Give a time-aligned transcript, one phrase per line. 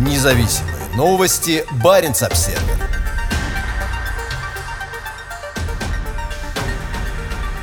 [0.00, 1.62] Независимые новости.
[1.84, 2.58] Барин обсерва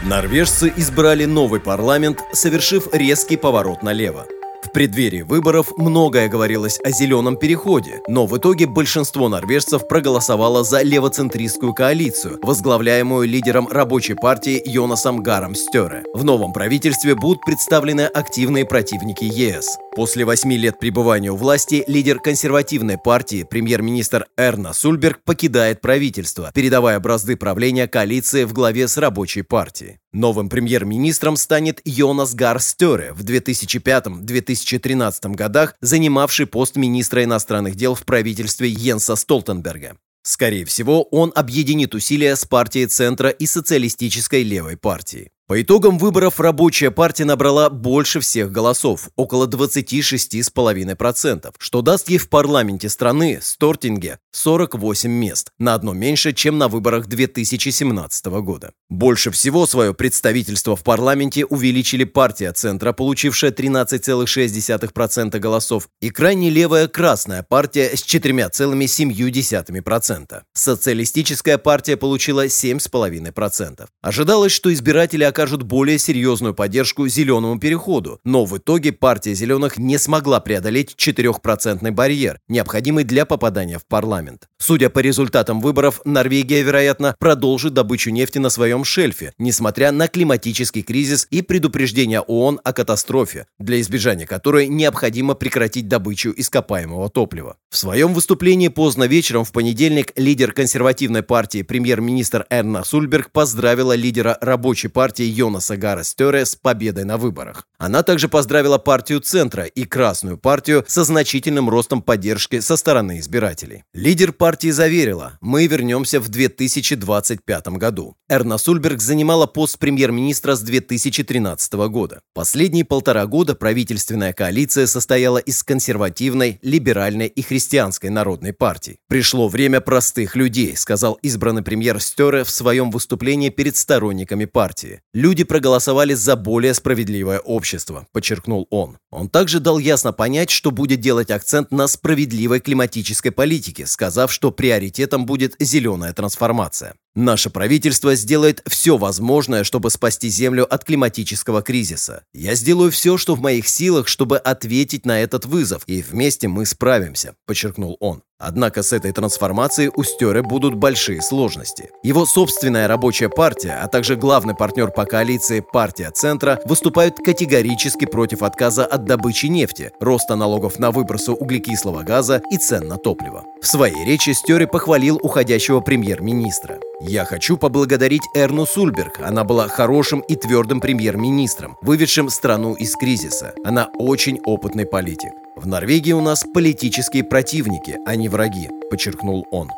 [0.04, 4.28] Норвежцы избрали новый парламент, совершив резкий поворот налево.
[4.63, 10.83] В преддверии выборов многое говорилось о зеленом переходе, но в итоге большинство норвежцев проголосовало за
[10.83, 16.04] левоцентристскую коалицию, возглавляемую лидером рабочей партии Йонасом Гаром Стере.
[16.13, 19.79] В новом правительстве будут представлены активные противники ЕС.
[19.98, 27.00] После восьми лет пребывания у власти лидер консервативной партии, премьер-министр Эрна Сульберг, покидает правительство, передавая
[27.00, 29.97] бразды правления коалиции в главе с рабочей партией.
[30.14, 38.06] Новым премьер-министром станет Йонас Гар Стере, в 2005-2013 годах занимавший пост министра иностранных дел в
[38.06, 39.98] правительстве Йенса Столтенберга.
[40.22, 45.31] Скорее всего, он объединит усилия с партией Центра и социалистической левой партией.
[45.47, 52.28] По итогам выборов рабочая партия набрала больше всех голосов, около 26,5%, что даст ей в
[52.28, 58.73] парламенте страны, Стортинге, 48 мест, на одно меньше, чем на выборах 2017 года.
[58.90, 66.90] Больше всего свое представительство в парламенте увеличили партия Центра, получившая 13,6% голосов, и крайне левая
[66.90, 70.42] Красная партия с 4,7%.
[70.53, 73.88] Социалистическая партия получила 7,5%.
[74.02, 80.00] Ожидалось, что избиратели окажут более серьезную поддержку зеленому переходу, но в итоге партия зеленых не
[80.00, 84.48] смогла преодолеть 4% барьер, необходимый для попадания в парламент.
[84.58, 90.82] Судя по результатам выборов, Норвегия, вероятно, продолжит добычу нефти на своем шельфе, несмотря на климатический
[90.82, 97.58] кризис и предупреждение ООН о катастрофе, для избежания которой необходимо прекратить добычу ископаемого топлива.
[97.70, 104.36] В своем выступлении поздно вечером в понедельник лидер консервативной партии премьер-министр Эрна Сульберг поздравила лидера
[104.42, 107.66] рабочей партии Йонаса Гара Стере с победой на выборах.
[107.78, 113.84] Она также поздравила партию Центра и Красную партию со значительным ростом поддержки со стороны избирателей.
[113.94, 118.16] Лидер партии заверила, мы вернемся в 2025 году.
[118.30, 122.22] Эрна Сульберг занимала пост премьер-министра с 2013 года.
[122.34, 128.97] Последние полтора года правительственная коалиция состояла из консервативной, либеральной и христианской народной партий.
[129.07, 135.02] Пришло время простых людей, сказал избранный премьер Стере в своем выступлении перед сторонниками партии.
[135.17, 139.00] Люди проголосовали за более справедливое общество, подчеркнул он.
[139.09, 144.51] Он также дал ясно понять, что будет делать акцент на справедливой климатической политике, сказав, что
[144.51, 146.94] приоритетом будет зеленая трансформация.
[147.17, 152.22] Наше правительство сделает все возможное, чтобы спасти Землю от климатического кризиса.
[152.31, 156.67] Я сделаю все, что в моих силах, чтобы ответить на этот вызов, и вместе мы
[156.67, 158.22] справимся»,– подчеркнул он.
[158.39, 161.89] Однако с этой трансформацией у Стере будут большие сложности.
[162.03, 168.44] Его собственная рабочая партия, а также главный партнер по коалиции «Партия Центра» выступают категорически против
[168.44, 173.44] отказа от добычи нефти, роста налогов на выбросы углекислого газа и цен на топливо.
[173.59, 176.79] В своей речи Стере похвалил уходящего премьер-министра.
[177.00, 179.19] Я хочу поблагодарить Эрну Сульберг.
[179.24, 183.53] Она была хорошим и твердым премьер-министром, выведшим страну из кризиса.
[183.63, 185.31] Она очень опытный политик.
[185.56, 189.69] В Норвегии у нас политические противники, а не враги, подчеркнул он.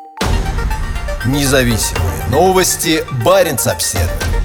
[1.26, 3.04] Независимые новости.
[3.22, 4.39] Барин обседный.